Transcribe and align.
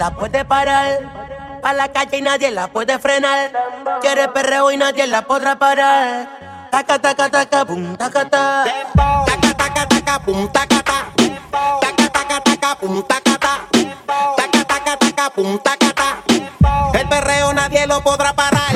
la 0.00 0.10
puede 0.10 0.46
parar. 0.46 1.60
Pa' 1.60 1.74
la 1.74 1.88
calle 1.92 2.16
y 2.16 2.22
nadie 2.22 2.50
la 2.50 2.68
puede 2.68 2.98
frenar. 2.98 3.52
Quiere 4.00 4.28
perreo 4.28 4.70
y 4.70 4.78
nadie 4.78 5.06
la 5.06 5.20
podrá 5.22 5.58
parar. 5.58 6.68
Taca, 6.70 6.98
taca, 6.98 7.28
taca, 7.28 7.66
pum, 7.66 7.96
taca, 7.98 8.24
taca. 8.24 8.64
Taca, 8.96 9.54
taca, 9.60 9.86
taca, 9.86 10.18
pum, 10.24 10.48
taca, 10.48 10.82
taca. 10.82 10.98
Taca, 11.82 12.08
taca, 12.16 12.40
taca, 12.40 12.74
pum, 12.80 13.02
taca, 13.02 13.38
taca. 13.38 13.54
Taca, 14.38 14.64
taca, 14.64 14.96
taca, 14.96 15.30
pum, 15.34 15.58
taca, 15.58 15.92
taca. 15.92 16.98
El 16.98 17.06
perreo 17.06 17.52
nadie 17.52 17.86
lo 17.86 18.00
podrá 18.00 18.32
parar. 18.32 18.69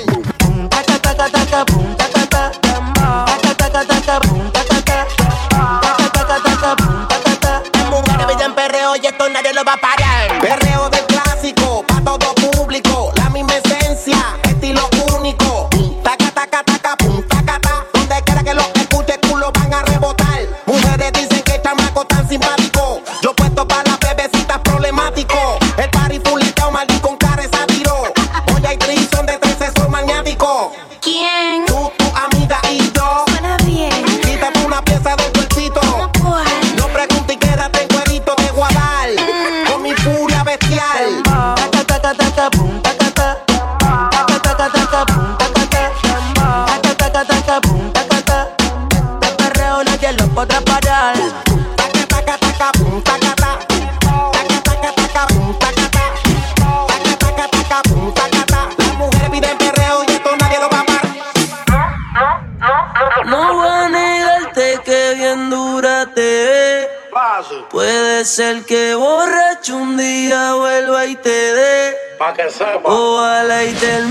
Dé. 72.37 74.04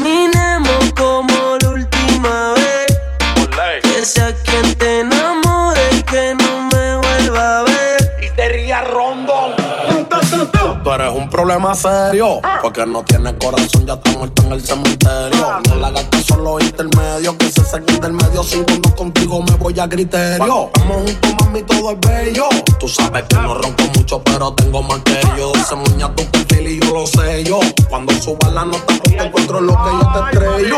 Problema 11.53 11.75
serio, 11.75 12.41
porque 12.61 12.85
no 12.85 13.03
tienes 13.03 13.33
corazón, 13.33 13.85
ya 13.85 13.93
está 13.93 14.11
muerto 14.17 14.43
en 14.43 14.53
el 14.53 14.61
cementerio. 14.61 15.61
No 15.69 15.75
la 15.75 15.91
gastes 15.91 16.25
solo 16.25 16.59
intermedio, 16.59 17.37
que 17.37 17.51
se 17.51 17.63
saquen 17.63 17.99
del 17.99 18.13
medio. 18.13 18.43
Sin 18.43 18.63
cuando 18.63 18.95
contigo 18.95 19.43
me 19.43 19.55
voy 19.57 19.79
a 19.79 19.87
criterio. 19.87 20.69
Estamos 20.73 20.97
juntos, 20.97 21.35
mami, 21.41 21.61
todo 21.63 21.91
es 21.91 21.99
bello. 21.99 22.45
Tú 22.79 22.87
sabes 22.87 23.23
que 23.29 23.35
no 23.35 23.53
ronco 23.53 23.83
mucho, 23.95 24.23
pero 24.23 24.53
tengo 24.53 24.81
más 24.81 24.99
que 25.01 25.19
yo. 25.37 25.51
Se 25.67 25.75
muña 25.75 26.13
tu 26.15 26.23
perfil 26.25 26.67
y 26.67 26.79
yo 26.79 26.93
lo 26.93 27.05
sé 27.05 27.43
yo. 27.43 27.59
Cuando 27.89 28.13
suba 28.13 28.49
la 28.51 28.65
nota, 28.65 28.85
pues 28.85 29.17
te 29.17 29.23
encuentro 29.23 29.61
lo 29.61 29.73
que 29.73 29.89
yo 29.91 30.11
te 30.13 30.37
estrello. 30.37 30.77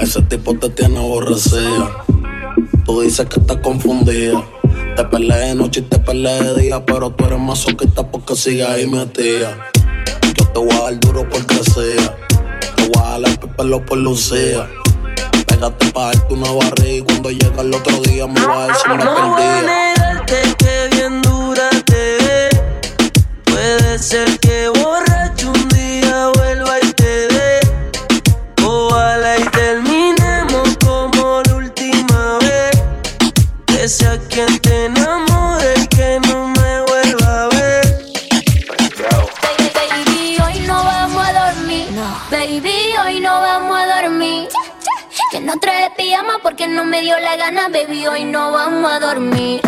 Ese 0.00 0.22
tipo 0.22 0.54
te 0.54 0.70
tiene 0.70 0.98
aborrecida. 0.98 2.04
Tú 2.84 3.00
dices 3.02 3.26
que 3.26 3.38
estás 3.38 3.58
confundida. 3.58 4.42
Te 4.96 5.04
peleé 5.04 5.48
de 5.48 5.54
noche 5.54 5.80
y 5.80 5.82
te 5.84 5.98
peleé 6.00 6.42
de 6.42 6.62
día, 6.62 6.84
pero 6.84 7.10
tú 7.10 7.24
eres 7.26 7.38
masoquista 7.38 8.06
porque 8.10 8.34
sigues 8.34 8.68
ahí 8.68 8.86
metida. 8.88 9.70
Yo 10.36 10.46
te 10.48 10.58
voy 10.60 10.70
a 10.76 10.80
dar 10.82 11.00
duro 11.00 11.28
porque 11.28 11.62
sea. 11.64 12.16
Te 12.76 12.88
voy 12.88 13.02
a 13.04 13.18
dar 13.18 13.30
el 13.30 13.38
pelo 13.56 13.84
por 13.84 13.98
lucía. 13.98 14.68
Pégate 15.46 15.86
pa' 15.92 16.06
darte 16.06 16.34
una 16.34 16.50
barriga 16.52 16.96
y 16.96 17.02
cuando 17.02 17.30
llega 17.30 17.60
el 17.62 17.74
otro 17.74 17.96
día 18.02 18.26
me 18.26 18.40
voy 18.46 18.56
a 18.62 18.66
decir 18.68 18.90
una 18.92 19.04
No 19.04 19.14
voy 19.30 19.42
a 19.42 19.46
perdida. 19.46 19.62
negarte 19.62 20.54
que 20.58 20.88
bien 20.96 21.22
dura 21.22 21.68
te 21.84 22.16
ve. 22.24 22.48
Puede 23.44 23.98
ser 23.98 24.38
que 24.38 24.68
borracho 24.68 25.50
un 25.50 25.68
día 25.70 26.30
vuelva 26.34 26.78
y 26.82 26.92
te 26.92 27.28
dé. 27.28 27.60
Ojalá 28.64 29.38
y 29.38 29.44
terminemos 29.50 30.76
como 30.84 31.42
la 31.46 31.54
última 31.56 32.38
vez. 32.38 32.82
Que 33.66 33.88
sea 33.88 34.18
no 46.70 46.84
me 46.84 47.00
dio 47.00 47.18
la 47.18 47.36
gana. 47.36 47.68
Baby, 47.68 48.06
hoy 48.06 48.24
no 48.24 48.52
vamos 48.52 48.90
a 48.90 49.00
dormir. 49.00 49.60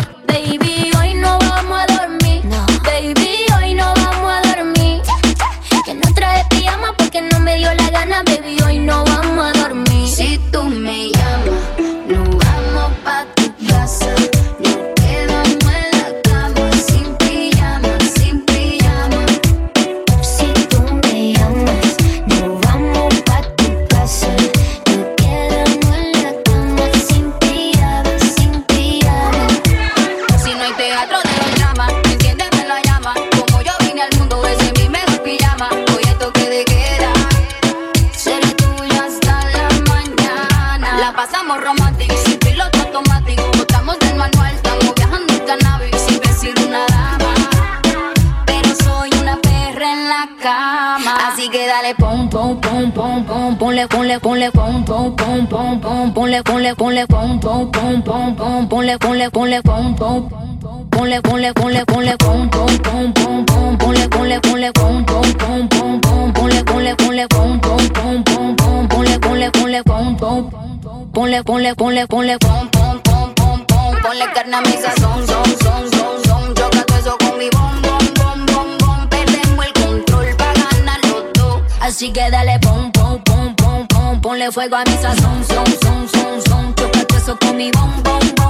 Ponle 71.75 72.05
ponle 72.07 72.37
ponle 72.37 72.37
pom 72.37 72.69
pom 72.69 73.01
pom 73.01 73.33
pom 73.33 73.65
pom, 73.65 73.95
ponle 74.03 74.25
carne 74.33 74.55
a 74.57 74.61
mi 74.61 74.73
sazón 74.73 75.25
son 75.25 75.45
son 75.63 75.91
son 75.91 76.23
son, 76.23 76.53
choca 76.53 76.83
todo 76.85 76.97
eso 76.99 77.17
con 77.17 77.37
mi 77.39 77.49
bom 77.49 77.81
bom 77.81 78.13
bom 78.13 78.45
bom 78.45 78.77
bom, 78.77 79.09
perdemos 79.09 79.65
el 79.65 79.73
control 79.73 80.35
para 80.37 80.53
ganar 80.53 80.99
los 81.05 81.23
dos. 81.33 81.61
Así 81.81 82.11
que 82.13 82.29
dale 82.29 82.59
pom 82.59 82.91
pom 82.91 83.23
pom 83.23 83.55
pom 83.55 83.87
pom, 83.87 84.21
ponle 84.21 84.51
fuego 84.51 84.75
a 84.75 84.83
mi 84.83 84.97
sazón 84.97 85.43
son 85.47 85.65
son 85.81 86.07
son 86.09 86.41
son, 86.47 86.75
choca 86.75 87.05
todo 87.05 87.17
eso 87.17 87.37
con 87.39 87.57
mi 87.57 87.71
bom 87.71 88.03
bom 88.03 88.19
bom 88.35 88.42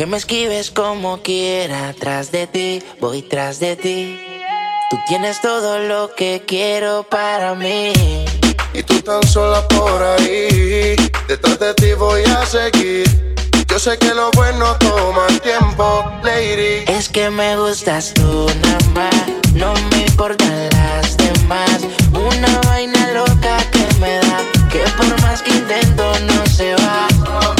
Aunque 0.00 0.12
me 0.12 0.16
esquives 0.16 0.70
como 0.70 1.20
quiera, 1.20 1.94
tras 2.00 2.32
de 2.32 2.46
ti, 2.46 2.82
voy 3.02 3.20
tras 3.20 3.60
de 3.60 3.76
ti. 3.76 4.18
Tú 4.88 4.98
tienes 5.06 5.42
todo 5.42 5.78
lo 5.78 6.14
que 6.14 6.42
quiero 6.46 7.02
para 7.02 7.54
mí. 7.54 7.92
Y 8.72 8.82
tú 8.82 9.02
tan 9.02 9.22
sola 9.28 9.68
por 9.68 10.02
ahí, 10.02 10.96
detrás 11.28 11.58
de 11.58 11.74
ti 11.74 11.92
voy 11.92 12.22
a 12.22 12.46
seguir. 12.46 13.34
Yo 13.68 13.78
sé 13.78 13.98
que 13.98 14.14
lo 14.14 14.30
bueno 14.30 14.74
toma 14.76 15.26
tiempo, 15.42 16.10
lady. 16.22 16.84
Es 16.86 17.10
que 17.10 17.28
me 17.28 17.58
gustas 17.58 18.14
tú 18.14 18.46
nada 18.62 18.78
más, 18.94 19.26
no 19.52 19.74
me 19.90 20.06
importan 20.06 20.70
las 20.70 21.14
demás. 21.18 21.78
Una 22.14 22.58
vaina 22.62 23.12
loca 23.12 23.58
que 23.70 23.86
me 24.00 24.14
da, 24.14 24.40
que 24.72 24.78
por 24.96 25.20
más 25.20 25.42
que 25.42 25.50
intento 25.50 26.10
no 26.20 26.46
se 26.46 26.74
va. 26.76 27.59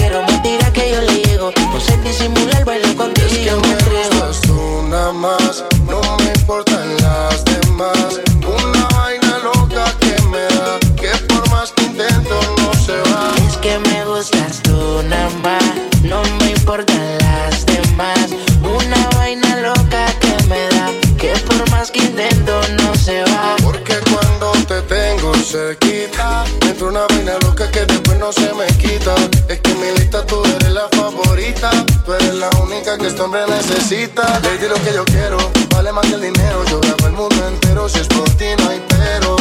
tengo 25.51 25.67
cerquita, 25.67 26.43
me 26.61 26.69
entra 26.69 26.87
una 26.87 27.07
vaina 27.07 27.33
loca 27.41 27.69
que 27.71 27.85
después 27.85 28.17
no 28.19 28.31
se 28.31 28.53
me 28.53 28.67
quita. 28.77 29.15
Es 29.47 29.59
que 29.59 29.71
en 29.71 29.79
mi 29.79 29.99
lista 29.99 30.25
tú 30.25 30.43
eres 30.45 30.71
la 30.71 30.87
favorita, 30.89 31.69
tú 32.05 32.13
eres 32.13 32.35
la 32.35 32.49
única 32.63 32.97
que 32.97 33.07
este 33.07 33.21
hombre 33.21 33.41
necesita. 33.47 34.39
Lady, 34.43 34.67
lo 34.67 34.75
que 34.75 34.93
yo 34.93 35.05
quiero, 35.05 35.37
vale 35.73 35.91
más 35.91 36.05
que 36.07 36.15
el 36.15 36.21
dinero. 36.21 36.63
Yo 36.69 36.79
grabo 36.79 37.07
el 37.07 37.13
mundo 37.13 37.47
entero, 37.47 37.89
si 37.89 37.99
es 37.99 38.07
por 38.07 38.29
ti 38.31 38.45
no 38.59 38.69
hay 38.69 38.81
pero. 38.87 39.35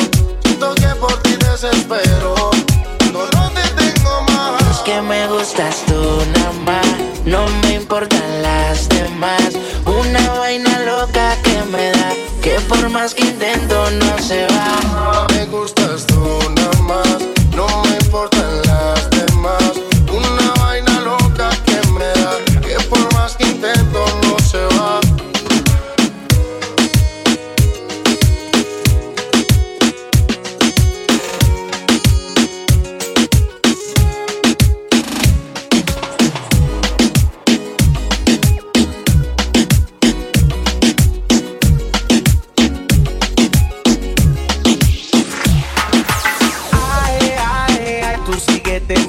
Siento 0.45 0.75
que 0.75 0.89
por 1.01 1.17
ti 1.23 1.37
desespero, 1.37 2.35
no, 3.13 3.27
no 3.27 3.51
te 3.51 3.69
tengo 3.83 4.23
más. 4.33 4.61
Es 4.71 4.79
que 4.79 5.01
me 5.01 5.27
gustas 5.29 5.85
tú 5.87 6.23
nada 6.35 6.53
más, 6.65 6.87
no 7.25 7.47
me 7.63 7.75
importan 7.75 8.43
las 8.43 8.89
demás. 8.89 9.51
Una 9.87 10.39
vaina 10.39 10.79
loca 10.81 11.37
que 11.43 11.63
me 11.71 11.91
da, 11.93 12.13
que 12.43 12.61
por 12.69 12.89
más 12.91 13.15
que 13.15 13.25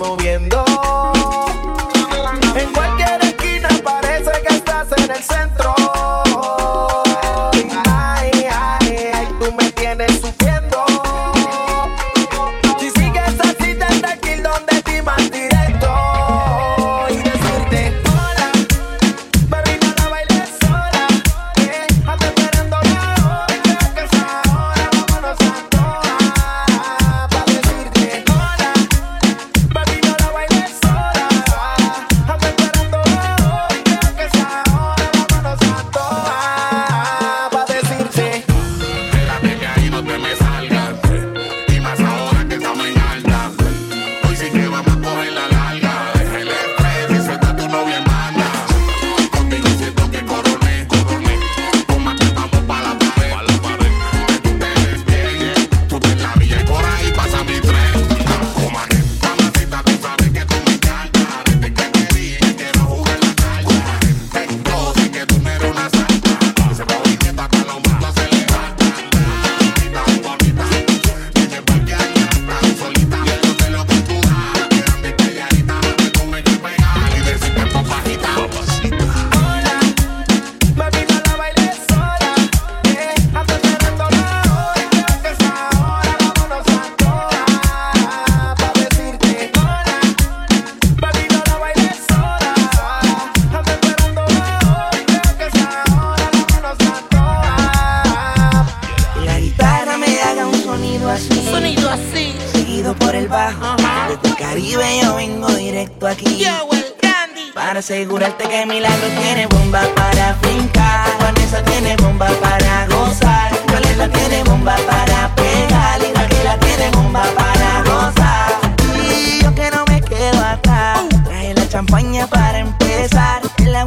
moviendo. 0.02 0.71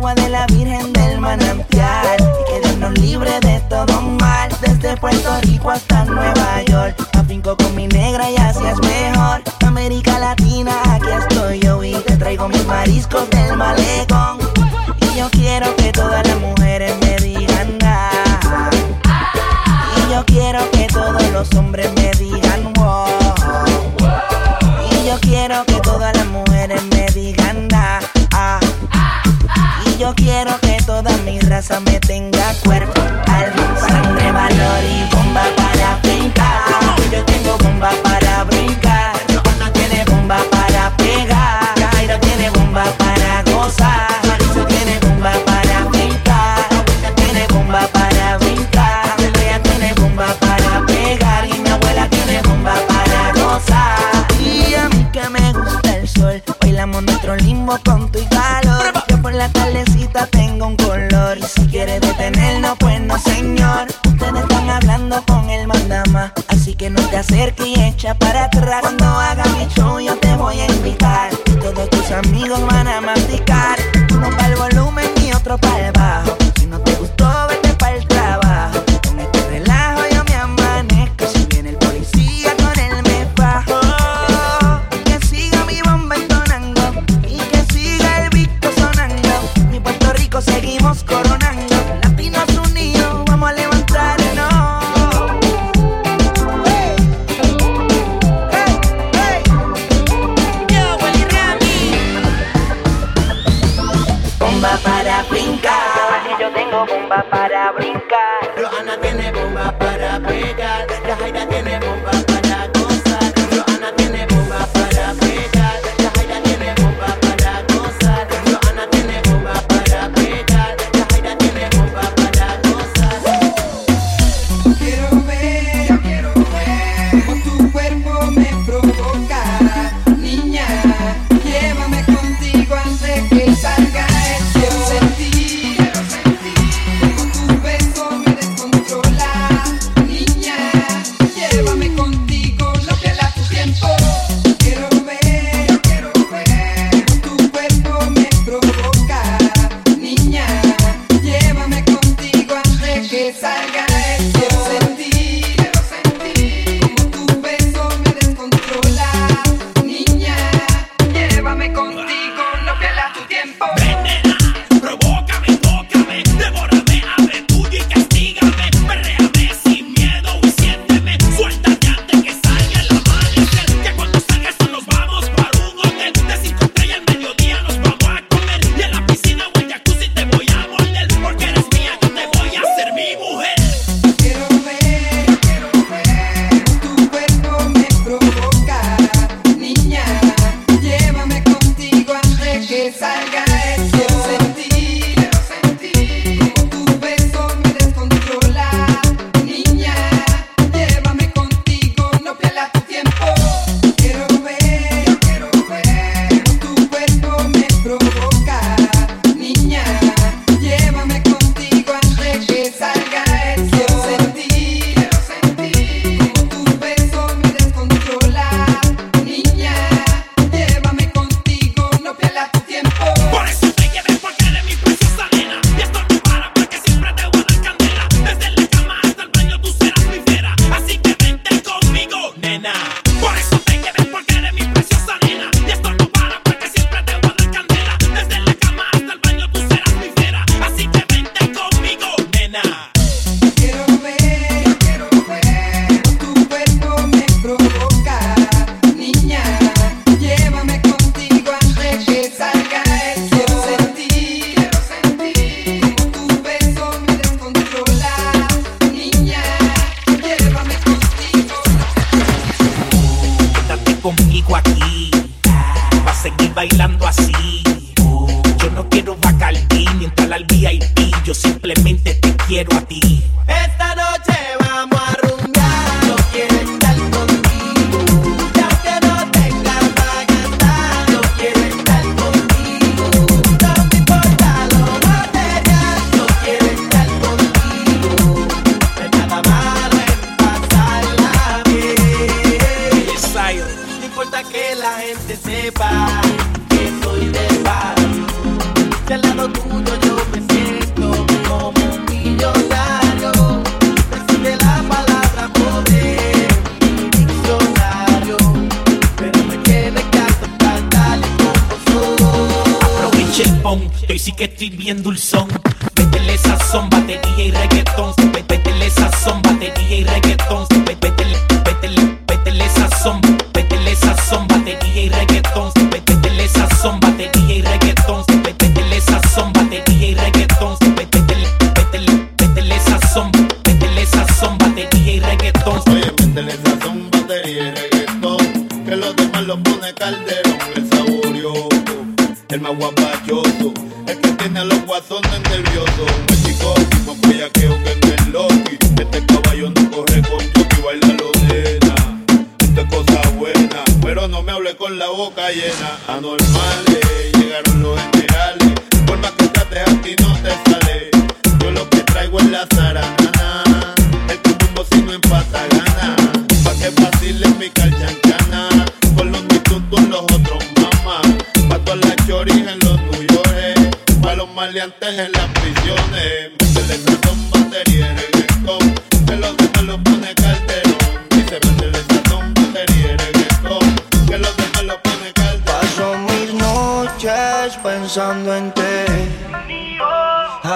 Agua 0.04 0.14
de 0.23 0.28
la 0.28 0.46
Virgen 0.49 0.92
del 0.92 1.18
manantial. 1.18 2.16
Y 2.20 2.52
que 2.52 2.61
Dios 2.61 2.76
nos 2.78 2.99
libre 2.99 3.40
de 3.40 3.58
todo 3.70 4.02
mal. 4.02 4.50
Desde 4.61 4.96
Puerto 4.99 5.40
Rico 5.42 5.70
hasta 5.70 6.04
Nueva 6.04 6.62
York. 6.66 7.08
Afinco 7.14 7.56
con 7.56 7.75
mi 7.75 7.87
negra 7.87 8.30
y 8.30 8.37
así 8.37 8.61
es 8.66 8.78
mejor. 8.80 9.42
América 9.64 10.18
Latina, 10.18 10.73
aquí 10.90 11.08
estoy 11.08 11.61
yo 11.61 11.82
y 11.82 11.94
te 11.94 12.16
traigo 12.18 12.49
mis 12.49 12.66
mariscos 12.66 13.30
del 13.30 13.56
malecón. 13.56 14.33
y 67.66 67.78
echa 67.78 68.14
para 68.14 68.44
atrás. 68.44 68.80
Cuando 68.80 69.04
haga 69.04 69.44
mi 69.56 69.66
show 69.74 70.00
yo 70.00 70.16
te 70.16 70.34
voy 70.36 70.60
a 70.60 70.66
invitar. 70.66 71.30
Todos 71.60 71.90
tus 71.90 72.10
amigos 72.10 72.60
van 72.66 72.88
a 72.88 73.00
masticar. 73.02 73.43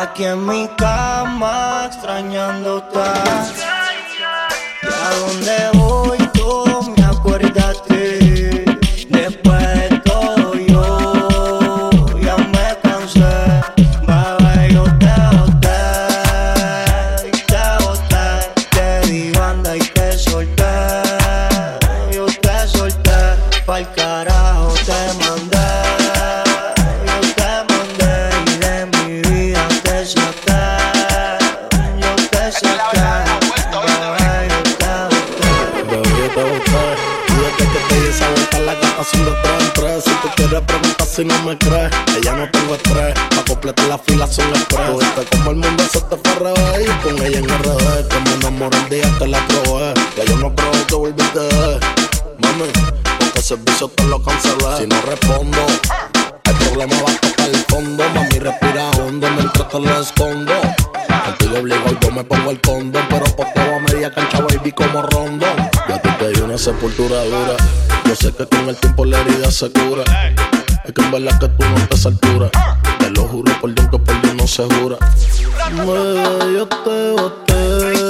aquí 0.02 0.24
en 0.24 0.46
mi 0.46 0.68
cama 0.76 1.84
extrañándote. 1.86 2.98
¿Y 4.82 4.86
a 4.86 5.10
dónde 5.18 5.78
voy? 5.78 6.17
baby 64.42 64.72
como 64.72 65.02
rondón. 65.02 65.56
Ya 65.88 66.00
te 66.00 66.30
di 66.30 66.40
una 66.40 66.58
sepultura 66.58 67.24
dura. 67.24 67.56
Yo 68.04 68.14
sé 68.14 68.32
que 68.32 68.46
con 68.46 68.68
el 68.68 68.76
tiempo 68.76 69.04
la 69.04 69.20
herida 69.20 69.50
se 69.50 69.70
cura. 69.70 70.04
Es 70.84 70.92
que 70.92 71.02
en 71.02 71.10
verdad 71.10 71.38
que 71.38 71.48
tú 71.48 71.64
no 71.64 71.76
estás 71.76 72.06
a 72.06 72.08
altura. 72.08 72.50
Te 72.98 73.10
lo 73.10 73.22
juro 73.22 73.52
por 73.60 73.74
Dios 73.74 73.88
que 73.90 73.98
por 73.98 74.22
Dios 74.22 74.34
no 74.34 74.46
se 74.46 74.62
jura. 74.64 74.96
Bebé, 75.72 76.54
yo 76.54 76.66
te 76.66 77.12
boté. 77.12 78.07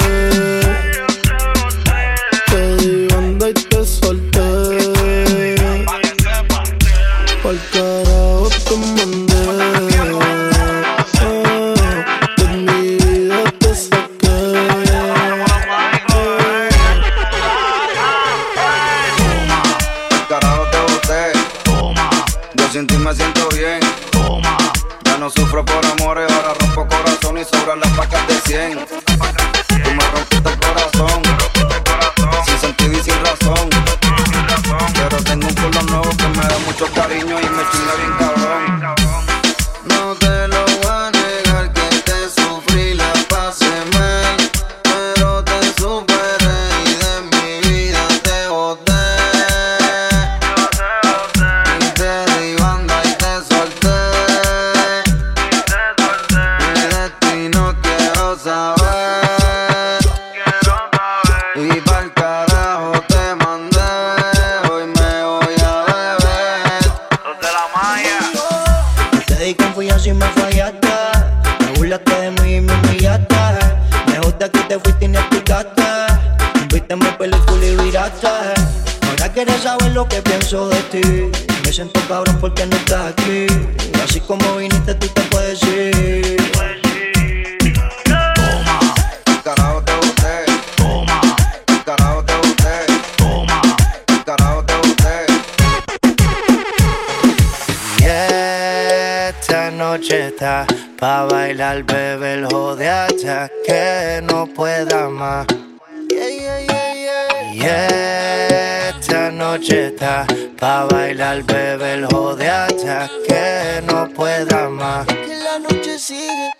Pa' 110.58 110.86
bailar, 110.90 111.42
bebe 111.44 111.94
el 111.94 112.06
jode 112.06 112.48
hacha. 112.48 113.08
Que 113.26 113.82
no 113.86 114.08
pueda 114.08 114.68
más. 114.68 115.06
Que 115.06 115.36
la 115.36 115.58
noche 115.58 115.98
sigue. 115.98 116.50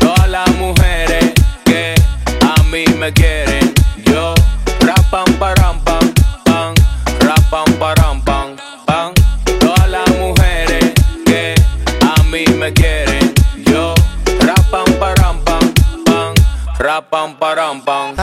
Todas 0.00 0.28
las 0.28 0.48
mujeres 0.56 1.32
que 1.64 1.94
a 2.40 2.62
mí 2.64 2.84
me 2.98 3.12
quieren. 3.12 3.74
Yo, 4.04 4.34
rapam, 4.80 5.26
param, 5.38 5.80
pam, 5.84 6.14
pam. 6.44 6.74
Rapam, 7.20 7.72
param, 7.78 8.22
pam, 8.22 8.56
pam. 8.86 9.12
Todas 9.60 9.88
las 9.88 10.08
mujeres 10.18 10.92
que 11.24 11.54
a 12.00 12.22
mí 12.24 12.44
me 12.54 12.72
quieren. 12.72 13.34
Yo, 13.66 13.94
rapam, 14.40 14.86
param, 14.98 15.38
pam, 15.44 15.74
pam. 16.04 16.34
Rapam, 16.78 17.36
param, 17.36 17.80
pam. 17.82 18.14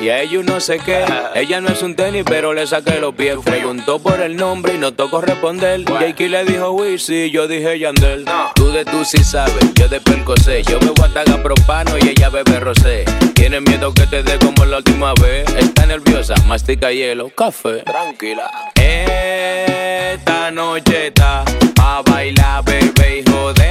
y 0.00 0.08
a 0.08 0.22
ellos 0.22 0.44
no 0.44 0.58
sé 0.58 0.80
qué. 0.80 1.04
Ella 1.36 1.60
no 1.60 1.68
es 1.68 1.80
un 1.82 1.94
tenis, 1.94 2.24
pero 2.26 2.52
le 2.52 2.66
saqué 2.66 2.98
los 2.98 3.14
pies. 3.14 3.36
Preguntó 3.44 4.00
por 4.00 4.20
el 4.20 4.36
nombre 4.36 4.74
y 4.74 4.78
no 4.78 4.92
tocó 4.92 5.20
responder. 5.20 5.84
Jakey 5.84 6.28
le 6.28 6.44
dijo 6.44 6.72
Wisi, 6.72 7.30
yo 7.30 7.46
dije 7.46 7.78
Yandel. 7.78 8.24
Tú 8.56 8.72
de 8.72 8.84
tú 8.84 9.04
sí 9.04 9.22
sabes, 9.22 9.54
yo 9.74 9.88
de 9.88 10.00
sé. 10.42 10.64
Yo 10.64 10.80
bebo 10.80 11.04
hasta 11.04 11.42
propano 11.42 11.92
y 12.00 12.08
ella 12.08 12.28
bebe 12.28 12.58
rosé. 12.58 13.04
Tiene 13.34 13.60
miedo 13.60 13.94
que 13.94 14.06
te 14.08 14.24
dé 14.24 14.36
como 14.38 14.64
la 14.64 14.78
última 14.78 15.14
vez. 15.22 15.46
Está 15.56 15.86
nerviosa, 15.86 16.34
mastica 16.46 16.90
hielo, 16.90 17.30
café. 17.30 17.82
Tranquila. 17.84 18.50
Esta 18.74 20.50
noche 20.50 21.08
está 21.08 21.44
a 21.80 22.02
bailar, 22.02 22.64
bebé, 22.64 23.22
hijo 23.24 23.52
de 23.54 23.70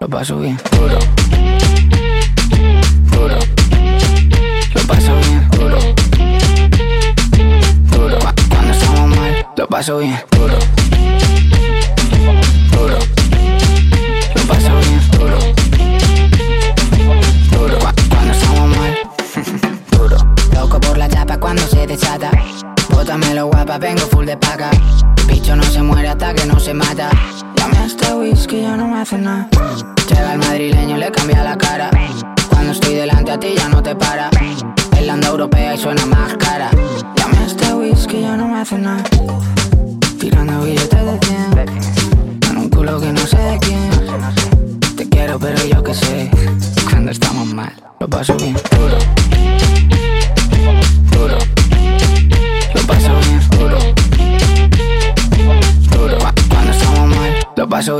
lo 0.00 0.08
paso 0.08 0.38
bien. 0.38 0.58
Duro. 0.72 0.98
Duro. 3.10 3.38
Lo 4.74 4.80
paso 4.86 5.16
bien. 5.16 5.48
Duro. 5.50 5.78
Duro. 7.90 8.18
Cuando 8.48 8.72
estamos 8.72 9.16
mal, 9.16 9.46
lo 9.56 9.66
paso 9.68 9.98
bien. 9.98 10.18
Duro. 10.32 10.58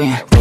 Yeah. 0.00 0.31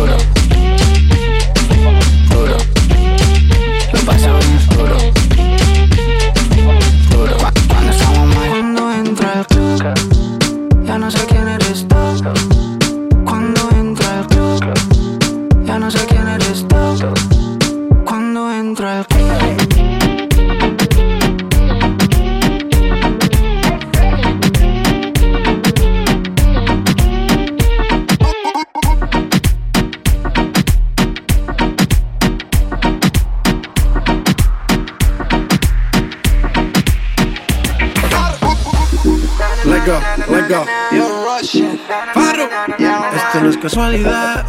Casualidad. 43.72 44.46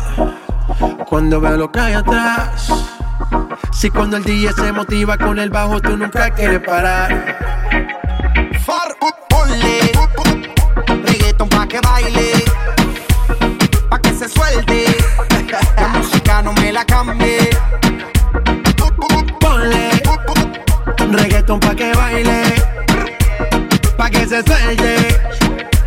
Cuando 1.08 1.40
veo 1.40 1.56
lo 1.56 1.70
que 1.70 1.78
hay 1.78 1.92
atrás. 1.92 2.66
Si 3.72 3.88
cuando 3.88 4.16
el 4.16 4.24
DJ 4.24 4.52
se 4.52 4.72
motiva 4.72 5.16
con 5.16 5.38
el 5.38 5.48
bajo, 5.48 5.80
tú 5.80 5.96
nunca 5.96 6.28
quieres 6.30 6.60
parar. 6.60 7.38
Far, 8.66 8.96
ponle 9.28 9.92
reggaeton 11.04 11.48
pa' 11.48 11.68
que 11.68 11.80
baile, 11.80 12.32
pa' 13.88 14.00
que 14.00 14.12
se 14.12 14.28
suelte. 14.28 14.86
La 15.76 15.88
música 15.88 16.42
no 16.42 16.52
me 16.54 16.72
la 16.72 16.84
cambie. 16.84 17.48
Ponle 19.38 20.02
reggaeton 21.12 21.60
pa' 21.60 21.76
que 21.76 21.92
baile, 21.94 22.42
pa' 23.96 24.10
que 24.10 24.26
se 24.26 24.42
suelte. 24.42 25.20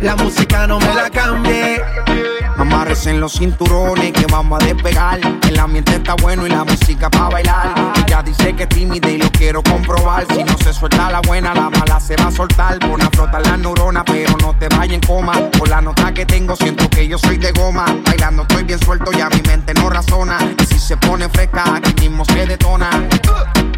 La 0.00 0.16
música 0.16 0.66
no 0.66 0.78
me 0.78 0.94
la 0.94 1.10
cambie. 1.10 2.35
Amarres 2.76 3.06
en 3.06 3.22
los 3.22 3.32
cinturones 3.32 4.12
que 4.12 4.26
vamos 4.26 4.62
a 4.62 4.66
despegar. 4.66 5.18
El 5.48 5.58
ambiente 5.58 5.94
está 5.94 6.14
bueno 6.20 6.46
y 6.46 6.50
la 6.50 6.62
música 6.62 7.08
pa' 7.08 7.30
bailar. 7.30 7.72
Ella 8.06 8.22
dice 8.22 8.54
que 8.54 8.64
es 8.64 8.68
tímida 8.68 9.08
y 9.08 9.16
lo 9.16 9.32
quiero 9.32 9.62
comprobar. 9.62 10.26
Si 10.30 10.44
no 10.44 10.58
se 10.58 10.74
suelta 10.74 11.10
la 11.10 11.22
buena, 11.22 11.54
la 11.54 11.70
mala 11.70 11.98
se 11.98 12.16
va 12.16 12.26
a 12.26 12.30
soltar. 12.30 12.78
Pon 12.80 13.00
a 13.00 13.08
flotar 13.08 13.46
las 13.46 13.58
neuronas, 13.58 14.02
pero 14.04 14.36
no 14.42 14.54
te 14.58 14.68
vayas 14.68 14.96
en 14.96 15.00
coma. 15.00 15.32
Por 15.58 15.70
la 15.70 15.80
nota 15.80 16.12
que 16.12 16.26
tengo, 16.26 16.54
siento 16.54 16.86
que 16.90 17.08
yo 17.08 17.16
soy 17.16 17.38
de 17.38 17.50
goma. 17.52 17.86
Bailando 18.04 18.42
estoy 18.42 18.64
bien 18.64 18.78
suelto, 18.78 19.10
ya 19.10 19.30
mi 19.30 19.40
mente 19.40 19.72
no 19.72 19.88
razona. 19.88 20.36
Y 20.60 20.66
si 20.66 20.78
se 20.78 20.98
pone 20.98 21.30
fresca, 21.30 21.76
aquí 21.76 21.94
mismo 22.02 22.26
se 22.26 22.44
detona. 22.44 22.90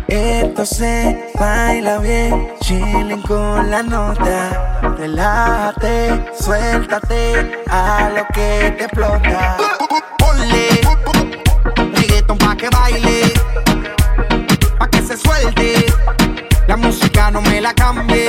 Esto 0.08 0.64
se 0.64 1.30
baila 1.38 1.98
bien, 1.98 2.48
chilling 2.62 3.20
con 3.22 3.70
la 3.70 3.82
nota. 3.82 4.80
Relájate, 4.96 6.32
suéltate 6.40 7.62
a 7.70 8.10
lo 8.16 8.26
que 8.32 8.74
te 8.78 8.87
explota. 8.88 9.56
Ponle 10.18 10.80
reggaeton 11.94 12.38
pa' 12.38 12.56
que 12.56 12.68
baile, 12.70 13.32
pa' 14.78 14.88
que 14.88 15.02
se 15.02 15.16
suelte. 15.16 15.86
La 16.66 16.76
música 16.76 17.30
no 17.30 17.40
me 17.42 17.60
la 17.60 17.74
cambie. 17.74 18.26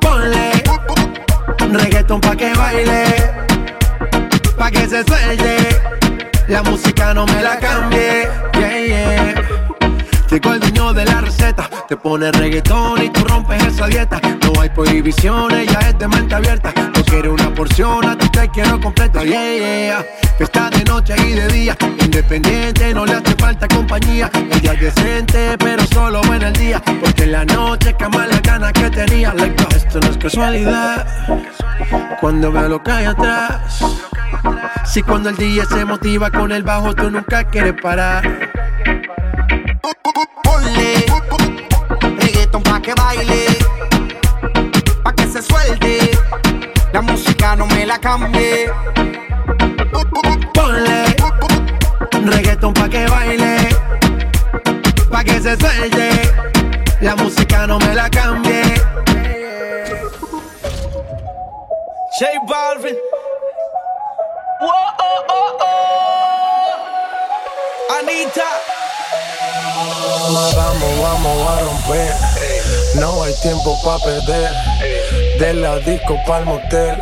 Ponle 0.00 0.62
reggaeton 1.72 2.20
pa' 2.20 2.36
que 2.36 2.52
baile, 2.54 3.04
pa' 4.58 4.70
que 4.70 4.86
se 4.88 5.04
suelte. 5.04 5.56
La 6.48 6.62
música 6.62 7.14
no 7.14 7.26
me 7.26 7.42
la 7.42 7.58
cambie. 7.58 8.28
Yeah, 8.54 8.78
yeah. 8.86 9.34
Llegó 10.30 10.54
el 10.54 10.60
dueño 10.60 10.92
de 10.92 11.04
la 11.04 11.19
te 11.90 11.96
pone 11.96 12.30
reggaetón 12.30 13.02
y 13.02 13.10
tú 13.10 13.24
rompes 13.24 13.60
esa 13.64 13.88
dieta. 13.88 14.20
No 14.44 14.60
hay 14.60 14.68
prohibiciones, 14.68 15.66
ya 15.66 15.80
es 15.80 15.98
de 15.98 16.06
mente 16.06 16.36
abierta. 16.36 16.72
No 16.72 17.04
quiero 17.04 17.34
una 17.34 17.52
porción, 17.52 18.08
a 18.08 18.16
ti 18.16 18.28
te 18.28 18.48
quiero 18.50 18.80
completa. 18.80 19.24
Yeah, 19.24 19.56
yeah. 19.56 20.06
Está 20.38 20.70
de 20.70 20.84
noche 20.84 21.16
y 21.18 21.32
de 21.32 21.48
día, 21.48 21.76
independiente, 21.98 22.94
no 22.94 23.04
le 23.04 23.14
hace 23.14 23.34
falta 23.34 23.66
compañía. 23.66 24.30
El 24.34 24.60
día 24.60 24.74
es 24.74 24.94
decente, 24.94 25.56
pero 25.58 25.82
solo 25.86 26.22
en 26.32 26.42
el 26.42 26.52
día. 26.52 26.80
Porque 27.00 27.24
en 27.24 27.32
la 27.32 27.44
noche 27.44 27.92
cama 27.94 28.24
las 28.24 28.40
ganas 28.40 28.72
que 28.72 28.88
tenía. 28.88 29.34
Esto 29.74 29.98
no 29.98 30.10
es 30.10 30.16
casualidad. 30.16 31.08
Cuando 32.20 32.52
veo 32.52 32.68
lo 32.68 32.80
que 32.80 32.92
hay 32.92 33.06
atrás. 33.06 33.84
Si 34.84 35.02
cuando 35.02 35.30
el 35.30 35.36
día 35.36 35.64
se 35.64 35.84
motiva 35.84 36.30
con 36.30 36.52
el 36.52 36.62
bajo, 36.62 36.94
tú 36.94 37.10
nunca 37.10 37.42
quieres 37.42 37.74
parar. 37.82 38.22
Reggaeton 40.76 41.49
que 42.82 42.94
baile, 42.94 43.46
pa' 45.02 45.12
que 45.12 45.26
se 45.26 45.42
suelte. 45.42 46.10
La 46.92 47.00
música 47.00 47.56
no 47.56 47.66
me 47.66 47.86
la 47.86 47.98
cambie. 47.98 48.70
Ponle 50.54 51.16
reggaeton 52.24 52.72
pa' 52.72 52.88
que 52.88 53.06
baile, 53.06 53.56
pa' 55.10 55.24
que 55.24 55.40
se 55.40 55.56
suelte. 55.56 56.10
La 57.00 57.16
música 57.16 57.66
no 57.66 57.78
me 57.78 57.94
la 57.94 58.08
cambie. 58.08 58.62
J 62.18 62.26
Balvin. 62.46 62.96
Whoa, 64.60 64.86
oh, 64.98 65.24
oh, 65.28 65.58
oh. 65.60 66.74
Anita. 67.98 68.89
Vamos, 70.32 71.00
vamos 71.02 71.48
a 71.48 71.60
romper. 71.60 72.14
No 72.94 73.24
hay 73.24 73.34
tiempo 73.42 73.76
pa' 73.82 73.98
perder. 73.98 74.52
De 75.40 75.54
la 75.54 75.78
disco 75.80 76.16
pa'l 76.24 76.44
motel. 76.44 76.96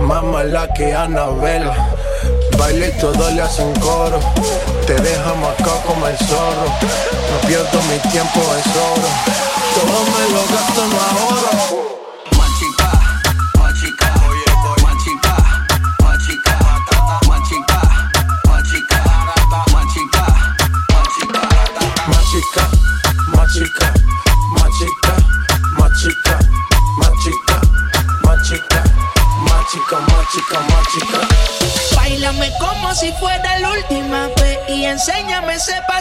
Más 0.00 0.22
mala 0.22 0.68
que 0.74 0.94
Anabel. 0.94 1.70
Baile 2.58 2.90
todo 3.00 3.30
le 3.30 3.40
hacen 3.40 3.72
coro. 3.80 4.20
Te 4.86 4.94
deja 4.94 5.32
marcado 5.34 5.80
como 5.86 6.06
el 6.06 6.18
zorro. 6.18 6.66
No 7.30 7.48
pierdo 7.48 7.80
mi 7.88 7.98
tiempo, 8.10 8.40
es 8.58 8.66
oro. 8.76 9.08
Todo 9.74 9.98
me 10.12 10.24
lo 10.34 10.42